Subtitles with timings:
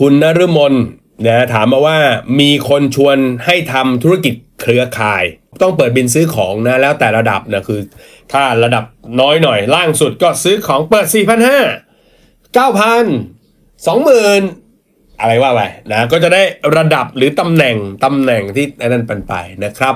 [0.00, 0.74] คุณนฤมล
[1.26, 1.98] นะถามมาว่า
[2.40, 5.24] มีคนชวนให้ทำธุรกิจเครือข่าย
[5.62, 7.80] ต้องเปิดบินซื้อของนะแล้วแต่ระดับนะคือ
[8.32, 8.84] ถ้าระดับ
[9.20, 11.60] น้อยหน่อยล่างสุดก็ซื้อของเปิด 4 5 0 0
[12.56, 12.60] 9,000
[13.86, 15.60] 20,000 อะไรว่าไป
[15.90, 16.42] นะก็จะได้
[16.76, 19.94] ระดับหรือตำแหน่งตำแหน่งที่นั่นเป็นไปนะครับ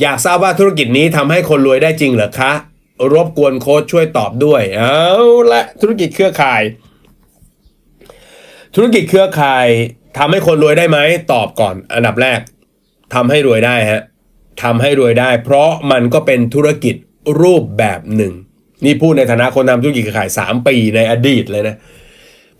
[0.00, 2.52] อยากทราบว่าธุรกิจนี้ทำให้คนรวยได้จริงเหรอคะ
[3.14, 5.02] รบกวนโค้ชช่วยตอบด้วย เอา
[5.52, 6.62] ละธุรกิจเครือข่าย
[8.74, 9.66] ธุรกิจเครือข่าย
[10.18, 10.98] ทำให้คนรวยได้ไหม
[11.32, 12.40] ตอบก่อน อันดับแรก
[13.14, 14.02] ทำให้รวยได้ฮะ
[14.62, 16.94] ทำให้รวยได้ เพราะมันก็เป็นธุรกิจ
[17.40, 18.32] รูปแบบหนึ่ง
[18.84, 21.76] นี่พูดในฐานะคนทำธุรกิจเครือข่าย 3 ปีในอดีตเลยนะ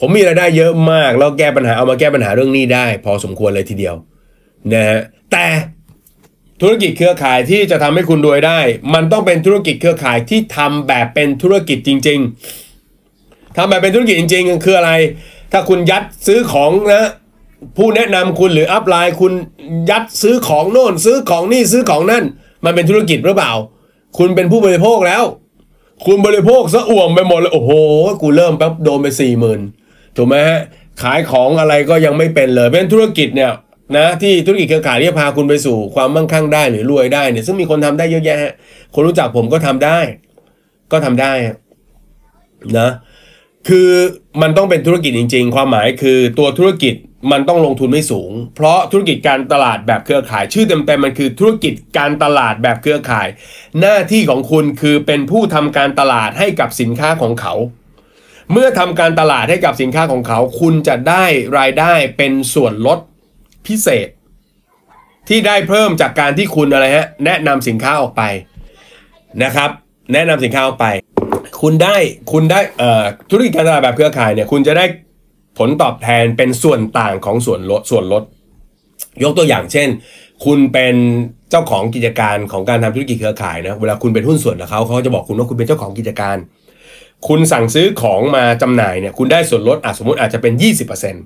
[0.00, 3.95] ผมมีรายได้เยอะมาก แล้วแก้ปัญหาเอามาแก้ปัญหาเรื่องนี้ได้ พอสมควรเลยทีเดียว
[4.72, 5.00] นะฮะ
[5.33, 5.47] แต่
[6.62, 8.61] ธุรกิจเครือข่ายที่จะทำให้คุณรวยได้
[8.95, 12.19] มันต้องเป็นธุรกิจเครือข่ายที่ทำแบบเป็นธุรกิจจริง
[12.88, 14.92] ๆทำแบบเป็นธุรกิจจริง ๆ คืออะไร
[15.52, 17.05] ถ้าคุณยัดซื้อของนะ
[17.77, 19.33] ผู้แนะนำคุณหรืออัพไลน์คุณ
[19.91, 22.25] ยัดซื้อของโน่น ซื้อของนี่ซื้อของนั่น
[22.64, 23.53] มันเป็นธุรกิจหรือเปล่า
[24.19, 25.25] คุณเป็นผู้บริโภคแล้ว
[26.06, 27.72] คุณบริโภคซะอ่วมไปหมดเลยโอ้โห
[28.22, 29.61] กูเริ่มแป๊บโดนไปสี่หมื่น
[30.17, 30.61] ถูกไหมฮะ
[31.03, 33.53] ขายของอะไรก็ยังไม่เป็นเลยเป็นธุรกิจเนี่ย
[33.97, 38.39] นะที่ธุรกิจเครือข่ายที่พาคุณไปสู่ความมั่งคั่งได้หรือรวยได้เนี่ยซึ่งมีคนทำได้เยอะแยะ
[38.94, 39.98] คนรู้จักผมก็ทำได้
[40.92, 41.33] ก็ทำได้
[42.78, 42.89] นะ
[43.69, 43.91] คือ
[44.42, 46.95] มันต้องเป็นธุรกิจจริง ๆ ความหมายคือตัวธุรกิจ
[47.33, 53.28] มันต้องลงทุนไม่สูง เพราะธุรกิจการตลาดแบบเครือข่าย ชื่อเต็มๆมันคือธุรกิจการตลาดแบบเครือข่าย
[53.81, 57.55] หน้าที่ของคุณคือเป็นผู้ทำการตลาดให้กับสินค้าของเขา
[58.53, 61.25] เมื่อทำการตลาดให้กับสินค้าของเขา คุณจะได้
[61.59, 62.98] รายได้เป็นส่วนลด
[63.67, 64.09] พิเศษ
[65.28, 68.22] ที่ได้เพิ่มจากการที่คุณอะไรฮะแนะนำสินค้าออกไป
[69.43, 69.70] นะครับ
[70.12, 70.87] แนะนำสินค้าออกไป
[71.62, 71.97] คุณได้
[72.33, 74.84] คุณได้เอ่อธุรกิจการตลาดแบบเครือข่ายเนี่ยคุณจะได้
[75.59, 78.23] ผลตอบแทนเป็นส่วนต่างของส่วนลดส่วนลด
[79.23, 79.89] ยกตัวอย่างเช่น
[80.45, 80.95] คุณเป็น
[81.50, 86.37] เจ้าของกิจการของการทำธุรกิจเครือข่ายนะเวลาคุณเป็นหุ้นส่วนกับเขาเขาจะบอกคุณว่าคุณเป็นเจ้าของกิจการ
[87.28, 90.53] คุณสั่งซื้อของมาจำหน่ายเนี่ยคุณได้ส่วนลดอะสมมติอาจจะเป็น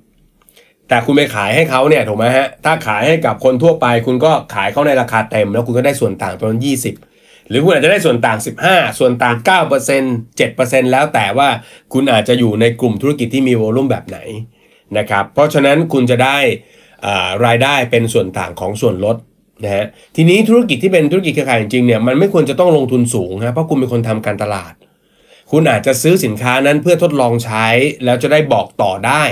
[0.09, 7.12] 20%แต่คุณไปขายให้เขาเนี่ยถูกไหมฮะถ้าขายให้กับคนทั่วไป คุณก็ขายเขาในราคาเต็ม แล้วคุณก็ได้ส่วนต่างประมาณ20
[7.53, 9.37] หรือคุณอาจจะได้ส่วนต่าง 15 ส่วนต่าง
[9.89, 11.49] 9% 7%แล้วแต่ว่า
[11.93, 14.19] คุณอาจจะอยู่ในกลุ่มธุรกิจที่มีโวลุ่มแบบไหน
[14.99, 16.39] นะครับเพราะฉะนั้นคุณจะได้
[17.47, 19.17] รายได้เป็นส่วนต่างของส่วนลด
[19.65, 19.87] นะฮะ
[20.17, 24.73] ทีนี้ธุรกิจที่เป็นธุรกิจเครือข่ายจริงเนี่ยมันไม่ควรจะต้องลงทุนสูงนะเพราะคุณเป็นคนทำการตลาด
[25.51, 27.67] คุณอาจจะซื้อสินค้านั้นเพื่อทดลองใช้
[28.05, 29.25] แล้วจะได้บอกต่อได้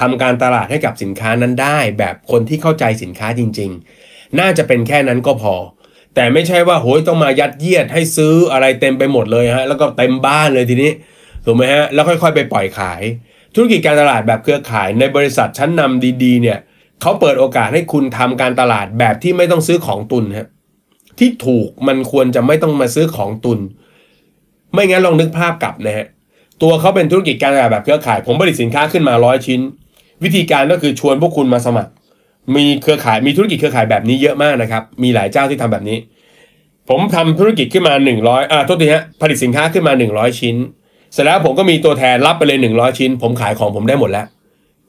[0.00, 3.70] ทำการตลาดให้กับสินค้านั้นได้ แบบคนที่เข้าใจสินค้าจริง
[4.04, 5.54] ๆ น่าจะเป็นแค่นั้นก็พอ
[6.16, 10.90] แต่ไม่ใช่ว่าโหยต้องมายัดเยียดให้ซื้ออะไรเต็มไปหมดเลยฮะแล้วก็เต็มบ้านเลยทีนี้
[11.44, 13.02] ถูกไหมฮะแล้วค่อย ๆ ไปปล่อยขาย
[13.54, 16.58] ธุรกิจการตลาดแบบเครือข่ายในบริษัทชั้นนำดีๆ เนี่ย
[17.00, 20.48] เขาเปิดโอกาสให้คุณทำการตลาดแบบที่ไม่ต้องซื้อของตุนฮะ
[21.18, 23.58] ที่ถูกมันควรจะไม่ต้องมาซื้อของตุน
[24.72, 26.06] ไม่งั้นลองนึกภาพกลับนะฮะ
[26.62, 29.60] ตัวเขาเป็นธุรกิจการตลาดแบบเครือข่าย ผมผลิตสินค้าขึ้นมาร้อยชิ้น
[30.24, 31.92] วิธีการก็คือชวนพวกคุณมาสมัคร
[32.54, 35.98] มีเครือข่ายมีธุรกิจเครือข่ายแบบนี้เยอะมากนะครับ มีหลายเจ้าที่ทำแบบนี้
[36.88, 40.56] ผมทำธุรกิจขึ้นมา 100อ่าโทษทีฮะผลิตสินค้าขึ้นมา 100 ชิ้น
[41.12, 44.26] เสร็จแล้วผมก็มีตัวแทนรับไปเลย 100 ชิ้น ผมขายของผมได้หมดแล้ว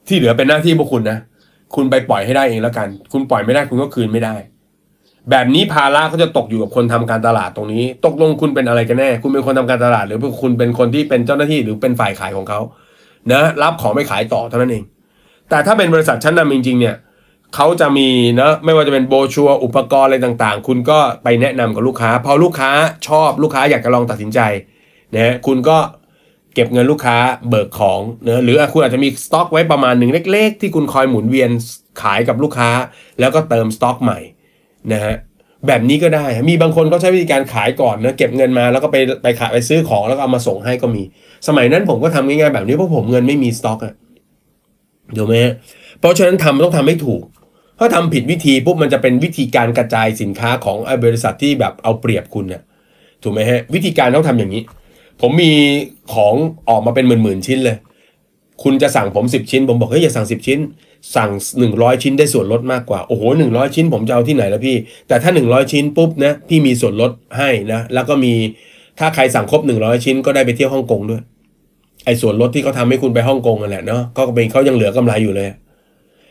[0.08, 1.18] ที่เหลือเป็นหน้าที่พวกคุณนะ
[1.74, 4.34] คุณไปปล่อยให้ได้เองแล้วกัน คุณปล่อยไม่ได้คุณก็คืนไม่ได้
[5.30, 12.60] แบบนี้ภาระก็จะตกอยู่กับคนทำการตลาดตรงนี้ ตกลงคุณเป็นอะไรกันแน่ คุณเป็นคนทำการตลาด หรือคุณเป็นคนที่เป็นเจ้าหน้าที่หรือเป็นฝ่ายขายของเขา
[13.32, 14.84] นะรับของไม่ขายต่อเท่านั้นเอง
[15.50, 16.94] แต่ถ้าเป็นบริษัทชั้นนำจริงๆเนี่ย
[17.54, 18.08] เขาจะมี
[18.40, 22.70] นะไม่ว่าจะเป็นโบชัวอุปกรณ์อะไรต่างๆ คุณก็ไปแนะนำกับลูกค้า พอลูกค้า
[23.08, 24.40] ชอบลูกค้าอยากจะลองตัดสินใจ
[25.16, 25.78] นะคุณก็
[26.54, 27.16] เก็บเงินลูกค้า
[27.48, 31.50] เบิกของเนะหรือคุณอาจจะมีสต็อกไว้ประมาณหนึ่งเล็ก ๆ ที่คุณคอยหมุนเวียน
[32.02, 32.70] ขายกับลูกค้า
[33.20, 34.18] แล้วก็เติมสต็อกใหม่
[34.92, 35.16] นะฮะ
[35.66, 41.02] แบบนี้ก็ได้ มีบางคนก็ใช้วิธีการขายก่อนนะเก็บเงินมาแล้วก็ไปไปขายไปซื้อของแล้วก็เอามาส่งให้ก็มี
[41.48, 43.94] สมัยนั้นผมก็ทำง่ายๆแบบนี้เพราะผมเงินไม่มีสต็อกอะ
[45.16, 45.36] ถูกไหม
[46.00, 47.22] เพราะฉะนั้นทำต้องทำให้ถูก
[47.78, 52.62] ถ้าทำผิดวิธีปุ๊บมันจะเป็นวิธีการกระจายสินค้าของบริษัทที่แบบเอาเปรียบคุณเนี่ย
[53.22, 54.62] ถูกไหมฮะ วิธีการต้องทำอย่างนี้
[55.20, 55.52] ผมมี
[56.14, 56.34] ของ
[56.68, 57.76] ออกมาเป็นหมื่นๆชิ้นเลย
[58.62, 60.58] คุณจะสั่งผม 10 ชิ้น ผมบอกเฮ้ยอย่าสั่ง 10 ชิ้น
[61.16, 61.30] สั่ง
[61.66, 64.76] 100 ชิ้นได้ส่วนลดมากกว่า โอ้โห100 ชิ้น ผมจะเอาที่ไหนล้วพี่
[65.08, 68.32] แต่ถ้า 100 ชิ้นปุ๊บนะพี่มีส่วนลดให้นะแล้วก็มี
[68.98, 71.22] ถ้าใครสั่งครบ 100 ชิ้นก็ได้ไปเที่ยวฮ่องกงด้วย
[72.04, 75.48] ไอ้ส่วนลดที่เขาทำให้คุณไปฮ่องกงนั่นแหละเนาะก็เป็นเขายังเหลือกำไรอยู่เลย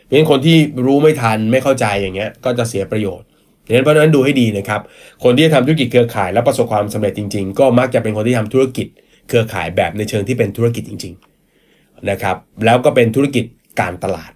[0.08, 0.56] เพราะฉะนั้นคนที่
[0.86, 3.26] รู้ไม่ทันไม่เข้าใจอย่างเงี้ยก็จะเสียประโยชน์
[3.66, 4.80] ดังนั้นเพราะฉะนั้นดูให้ดีนะครับ
[5.24, 8.86] คนที่จะทำธุรกิจเครือข่ายแล้วประสบความสำเร็จจริง ๆ ก็มักจะเป็นคนที่ทำธุรกิจ
[9.28, 13.44] เครือข่ายแบบในเชิงที่เป็นธุรกิจจริงๆนะครับ แล้วก็เป็นธุรกิจ
[13.80, 14.32] การตลาด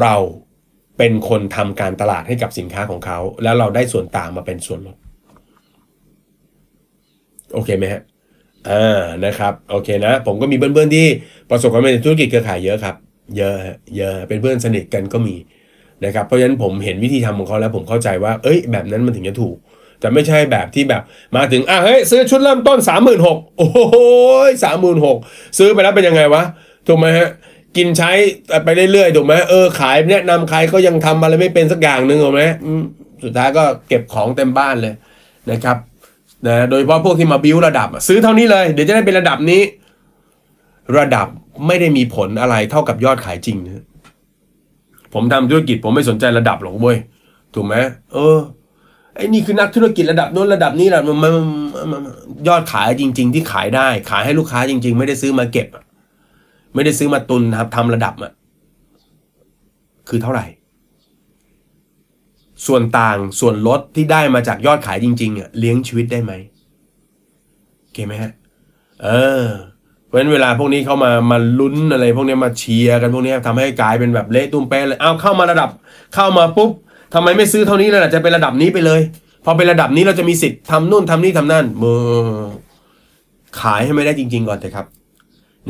[0.00, 0.14] เรา
[0.98, 4.96] เป็นคนทำการตลาดให้กับสินค้าของเขา แล้วเราได้ส่วนต่างมาเป็นส่วนลด
[7.54, 8.02] โอเคไหมฮะ
[8.70, 11.06] อ่านะครับโอเคนะ ผมก็มีเพื่อนๆที่
[11.50, 12.96] ประสบความสำเร็จในธุรกิจเครือข่ายเยอะครับ
[13.36, 15.36] เยอะฮะเยอะเป็นเพื่อนสนิทกันก็มี
[16.04, 19.56] นะครับเพราะฉะนั้นผมเห็นวิธีทำของเขาแล้วผมเข้าใจว่า เอ้ย แบบนั้นมันถึงจะถูก
[20.00, 21.02] แต่ไม่ใช่แบบที่แบบ
[21.36, 23.78] มาถึงอะเฮ้ยซื้อชุดเริ่มต้นสามหมื่นหกโอ้โห
[24.64, 25.16] สามหมื่นหก
[25.58, 26.42] ซื้อไปแล้วเป็นยังไงวะ
[26.86, 27.28] ถูกไหมฮะ
[27.76, 28.10] กินใช้
[28.64, 32.42] ไปเรื่อยๆถูกไหมเออขายแนะนำใครก็ยังทำอะไรไม่เป็นสักอย่างหนึ่งถูกไหม
[33.24, 34.94] สุดท้ายก็เก็บของเต็มบ้านเลย
[35.50, 35.76] นะครับ
[36.46, 39.62] นะโดยเฉพาะพวกที่มาบิ้วระดับ ซื้อเท่านี้เลย เดี๋ยวจะได้เป็นระดับนี้
[40.98, 41.26] ระดับ
[41.66, 43.84] ไม่ได้มีผลอะไรเท่ากับยอดขายจริงนะ
[45.14, 46.98] ผมทำธุรกิจผมไม่สนใจระดับหรอกเว้ย
[47.54, 47.74] ถูกไหม
[48.12, 48.38] เออ
[49.16, 51.28] ไอ้นี่คือนักธุรกิจระดับโน้นระดับนี้แหละมันมั
[51.98, 52.02] น
[52.48, 55.68] ยอดขายจริง ๆ ที่ขายได้ ขายให้ลูกค้าจริง ๆ ไม่ได้ซื้อมาเก็บ
[56.74, 58.32] ไม่ได้ซื้อมาตุนนะครับทำระดับอะ
[60.08, 60.46] คือเท่าไหร่
[62.66, 66.32] ส่วนต่างส่วนลดที่ได้มาจากยอดขายจริงๆอะเลี้ยงชีวิตได้ไหม
[67.80, 68.32] โอเคไหมฮะ
[69.02, 69.08] เอ
[69.44, 69.46] อ
[70.14, 75.68] ราะฉะนั้นเวลาพวกนี้เข้ามามาลุ้นอะไร พวกนี้มาเชียร์กันพวกนี้ทำให้กลายเป็นแบบเละตุ้มเป๊ะเลยเอาเข้ามาระดับ
[76.14, 76.70] เข้ามาปุ๊บ
[77.14, 79.00] ทำไมไม่ซื้อเท่านี้เลยล่ะจะเป็นระดับนี้ไปเลย
[79.44, 82.02] พอเป็นระดับนี้เราจะมีสิทธิ์ทำนู่นทำนี่ทำนั่นมือ
[83.60, 84.86] ขายให้ไม่ได้จริง ๆ ก่อนเถอะครับ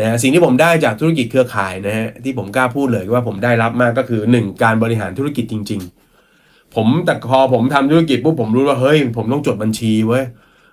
[0.01, 5.81] นะสิ่งที่ผมได้จากธุรกิจเครือข่ายนะฮะที่ผมกล้าพูดเลยว่าผมได้รับมากก็คือหนึ่งการบริหารธุรกิจจริง
[6.27, 10.25] ๆ ผมแต่พอผมทำธุรกิจปุ๊บผมรู้ว่าเฮ้ย ผมต้องจดบัญชีเว้ย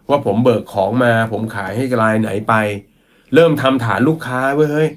[0.10, 2.54] ว่าผมเบิกของมา ผมขายให้รายไหนไป
[3.34, 4.90] เริ่มทำฐานลูกค้าเว้ยเฮ้ย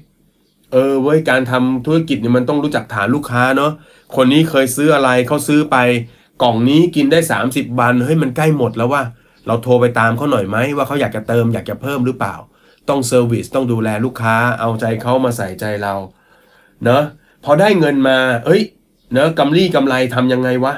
[0.71, 3.71] เออเว้ยการทำธุรกิจเนี่ยมันต้องรู้จักฐานลูกค้าเนาะ
[4.15, 5.77] คนนี้เคยซื้ออะไรเขาซื้อไป
[6.43, 9.01] กล่องนี้กินได้ 30วันเฮ้ยมันใกล้หมดแล้วว่า
[9.47, 12.35] เราโทรไปตามเขาหน่อยไหมว่าเขาอยากจะเติมอยากจะเพิ่มหรือเปล่า
[12.89, 15.93] ต้องเซอร์วิสต้องดูแลลูกค้า เอาใจเขามาใส่ใจเรา
[16.83, 17.03] เนอะ
[17.43, 18.61] พอได้เงินมา เอ้ย
[19.13, 20.73] เนอะกำไรกำไรทำยังไงวะ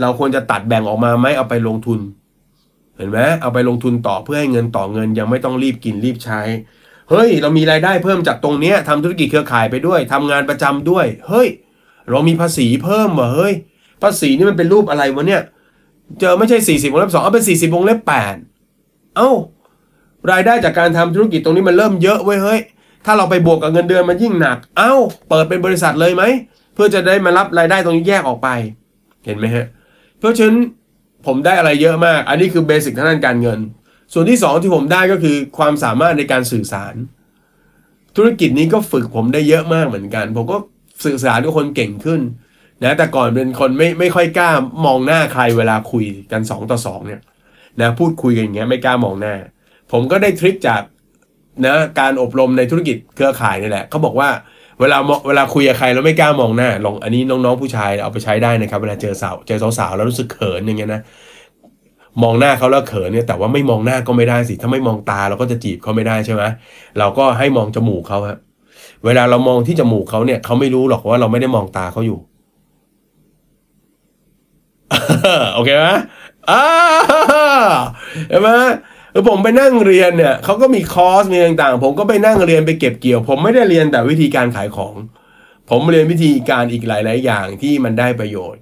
[0.00, 2.00] เราควรจะตัดแบ่งออกมาไหมเอาไปลงทุน
[2.96, 6.40] เห็นไหมเอาไปลงทุนต่อเพื่อให้เงินต่อเงินยังไม่ต้องรีบกินรีบใช้
[7.10, 11.48] เฮ้ย เรามีรายได้เพิ่มจากตรงเนี้ยทำธุรกิจเครือข่ายไปด้วยทำงานประจำด้วย เฮ้ย
[12.10, 13.54] เรามีภาษีเพิ่มเหรอเฮ้ย
[14.02, 15.42] ภาษีนี่มันเป็นรูปอะไรวะเนี่ย
[16.20, 18.34] เจอไม่ใช่ 40วงเล็บสองเอาเป็น 40วงเล็บแปด
[19.16, 19.30] เอ้า
[20.30, 22.60] รายได้จากการทำธุรกิจตรงนี้มันเริ่มเยอะเว้ยเฮ้ย
[23.06, 24.92] ถ้าเราไปบวกกับเงินเดือนมันยิ่งหนัก เอ้า
[25.28, 26.22] เปิดเป็นบริษัทเลยไหม
[26.74, 28.48] เพื่อจะได้มารับรายได้ตรงนี้แยกออกไป
[29.24, 29.66] เห็นไหมฮะ
[30.18, 30.58] เพราะฉะนั้น
[31.26, 33.58] ผมได้อะไรเยอะมาก อันนี้คือเบสิกทางด้านการเงิน
[34.12, 36.94] ส่วนที่สองที่ผมได้ก็คือความสามารถในการสื่อสาร
[38.16, 40.56] ธุรกิจนี้ก็ฝึกผมได้เยอะมากเหมือนกัน ผมก็
[41.04, 42.20] สื่อสารกับคนเก่งขึ้น
[42.84, 44.50] นะแต่ก่อนเป็นคนไม่ไม่ค่อยกล้า
[44.84, 47.20] มองหน้าใครเวลาคุยกันสองต่อสองเนี่ย
[47.80, 49.34] นะพูดคุยกันอย่างเงี้ยไม่กล้ามองหน้า
[49.92, 50.82] ผมก็ได้ทริคจาก
[51.66, 54.28] นะการอบรมในธุรกิจเครือข่ายนี่แหละเขาบอกว่า
[54.80, 54.98] เวลา
[55.28, 61.02] เวลาคุยกับใครแล้วไม่กล้ามองหน้าลองอันนี้น้องๆผู้ชายเอาไปใช้ได้นะครับ เวลาเจอสาวเจอสาวๆแล้วรู้สึกเขินอย่างเงี้ยนะ
[62.22, 66.42] มองหน้าเขาแล้วเขินเนี่ยแต่ว่าไม่มองหน้าก็ไม่ได้สิ ถ้าไม่มองตาเราก็จะจีบเขาไม่ได้ใช่ไหม
[66.98, 68.38] เราก็ให้มองจมูกเขาฮะ
[69.04, 72.18] เวลาเรามองที่จมูกเขาเนี่ยเขาไม่รู้หรอกว่าเราไม่ได้มองตาเขาอยู่
[75.54, 75.86] โอเคไหม
[76.50, 76.64] อ่า
[78.28, 78.48] เห็นไหม
[79.12, 84.94] เออผมไปนั่งเรียนเนี่ยเขาก็มีคอร์สมีต่างๆ ผมก็ไปนั่งเรียนไปเก็บเกี่ยว ผมไม่ได้เรียนแต่วิธีการขายของ
[85.70, 88.60] ผมเรียนวิธีการอีกหลาย ๆ อย่างที่มันได้ประโยชน์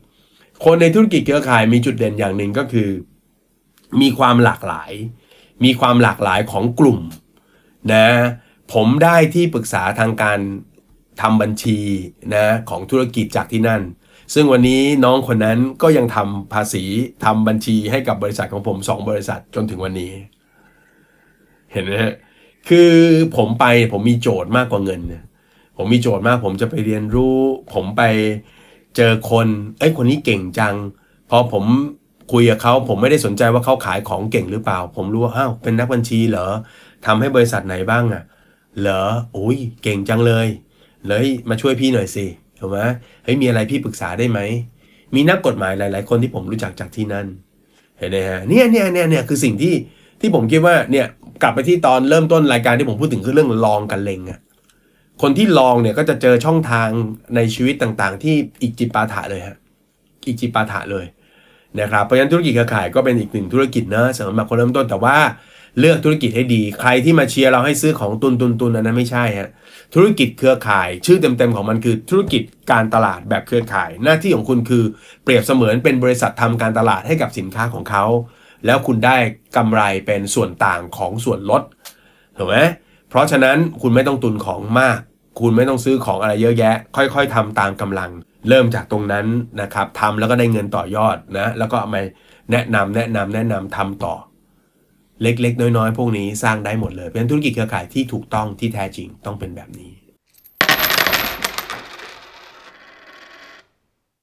[0.65, 2.89] คนในธุรกิจเครือข่ายมีจุดเด่นอย่างหนึ่งก็คือ
[4.01, 4.93] มีความหลากหลาย
[5.65, 6.99] มีความหลากหลายของกลุ่ม
[7.93, 8.07] นะ
[8.73, 10.39] ผมได้ที่ปรึกษาทางการ
[11.21, 11.79] ทำบัญชี
[12.35, 13.83] นะของธุรกิจจากที่นั่น
[14.35, 16.85] ซึ่งวันนี้น้องคนนั้นก็ยังทำภาษี
[17.25, 20.13] ทำบัญชีให้กับบริษัทของผมสองบริษัทจนถึงวันนี้
[21.73, 21.93] เห็นไหม
[22.69, 22.93] คือ
[23.37, 25.25] ผมไปผมมีโจทย์มากกว่าเงินนะ
[25.77, 27.39] ผมมีโจทย์มาก ผมจะไปเรียนรู้
[27.75, 28.03] ผมไป
[28.97, 29.47] เจอคน
[29.79, 30.75] เอ้ยคนนี้เก่งจัง
[31.31, 31.65] พอผม
[32.33, 36.47] คุยกับเขาผมไม่ได้สนใจว่าเขาขายของเก่งหรือเปล่า ผมรู้ว่าอ้าวเป็นนักบัญชีเหรอ
[37.07, 38.23] ทำให้บริษัทไหนบ้างอะ
[38.81, 39.03] เหรอ
[39.37, 40.49] อุ้ยเก่งจังเลย
[41.07, 42.27] เลยมาช่วยพี่หน่อยสิ
[42.59, 42.79] ถูกไหม
[43.25, 44.41] เฮ้ยมีอะไรพี่ปรึกษาได้ไหม
[45.15, 47.27] มีนักกฎหมายหลาย ๆ คนที่ผมรู้จักจากที่นั่น
[47.99, 49.75] เห็นไหมฮะเนี่ยเนี่ยเนี่ยเนี่ยคือสิ่งที่
[50.21, 51.07] ที่ผมคิดว่าเนี่ย
[51.43, 54.41] กลับไปที่ตอนเริ่มต้นรายการที่ผมพูดถึงคือเรื่องลองกันเลงอะ
[55.23, 56.89] คนที่ลองเนี่ยก็จะเจอช่องทาง
[57.37, 59.57] ในชีวิตต่างๆ ที่อีกจิปาถะเลยฮะ
[60.27, 61.05] อีกจิปาถะเลย
[61.81, 65.19] นะครับเพราะฉะนั้นธุรกิจเครือข่ายก็เป็นอีกหนึ่งธุรกิจนะสำหรับคนเริ่มต้นแต่ว่า
[65.79, 69.51] เลือกธุรกิจให้ดี ใครที่มาเชียร์เราให้ซื้อของตุนตุนตุนอันนั้นไม่ใช่ฮะ
[69.95, 74.85] ธุรกิจเครือข่ายชื่อเต็มๆของมันคือธุรกิจการตลาดแบบเครือข่าย หน้าที่ของคุณคือ
[75.25, 78.05] เปรียบเสมือนเป็นบริษัททำการตลาดให้กับสินค้าของเขา
[78.67, 79.17] แล้วคุณได้
[79.57, 81.63] กำไรเป็นส่วนต่างของส่วนลด
[82.39, 82.57] ถูกไหม
[83.09, 84.99] เพราะฉะนั้นคุณไม่ต้องตุนของมาก
[85.41, 88.11] คุณไม่ต้องซื้อของอะไรเยอะแยะ ค่อย ๆทำตามกำลัง
[88.49, 89.27] เริ่มจากตรงนั้น
[89.63, 92.03] นะครับทำแล้วก็ได้เงินต่อยอดนะ แล้วก็เอามา
[92.53, 94.15] แนะนำแนะนำแนะนำทำต่อ
[95.23, 99.93] เล็กๆ น้อยๆ พวกนี้สร้างได้หมดเลย เป็นธุรกิจเครือข่ายที่ถูกต้องที่แท้จริงต้องเป็นแบบนี้